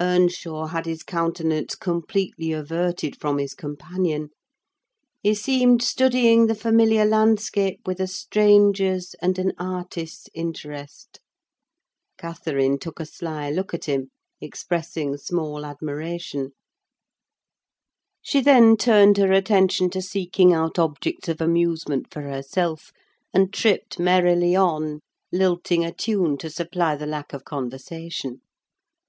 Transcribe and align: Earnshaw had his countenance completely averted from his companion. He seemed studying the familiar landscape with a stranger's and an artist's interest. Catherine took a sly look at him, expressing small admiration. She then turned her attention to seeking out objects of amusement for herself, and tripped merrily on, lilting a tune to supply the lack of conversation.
Earnshaw 0.00 0.66
had 0.66 0.84
his 0.86 1.04
countenance 1.04 1.76
completely 1.76 2.50
averted 2.50 3.14
from 3.20 3.38
his 3.38 3.54
companion. 3.54 4.30
He 5.22 5.32
seemed 5.32 5.80
studying 5.80 6.48
the 6.48 6.56
familiar 6.56 7.04
landscape 7.04 7.78
with 7.86 8.00
a 8.00 8.08
stranger's 8.08 9.14
and 9.22 9.38
an 9.38 9.52
artist's 9.60 10.28
interest. 10.34 11.20
Catherine 12.18 12.80
took 12.80 12.98
a 12.98 13.06
sly 13.06 13.48
look 13.48 13.72
at 13.72 13.84
him, 13.84 14.10
expressing 14.40 15.16
small 15.18 15.64
admiration. 15.64 16.50
She 18.20 18.40
then 18.40 18.76
turned 18.76 19.18
her 19.18 19.30
attention 19.30 19.88
to 19.90 20.02
seeking 20.02 20.52
out 20.52 20.80
objects 20.80 21.28
of 21.28 21.40
amusement 21.40 22.08
for 22.10 22.22
herself, 22.22 22.90
and 23.32 23.52
tripped 23.54 24.00
merrily 24.00 24.56
on, 24.56 24.98
lilting 25.30 25.84
a 25.84 25.92
tune 25.94 26.36
to 26.38 26.50
supply 26.50 26.96
the 26.96 27.06
lack 27.06 27.32
of 27.32 27.44
conversation. 27.44 28.40